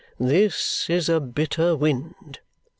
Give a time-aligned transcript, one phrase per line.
[0.19, 2.39] "This is a bitter wind!"